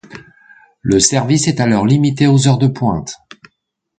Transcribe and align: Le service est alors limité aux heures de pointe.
Le 0.81 0.99
service 0.99 1.47
est 1.47 1.59
alors 1.59 1.85
limité 1.85 2.25
aux 2.25 2.47
heures 2.47 2.57
de 2.57 2.65
pointe. 2.65 3.17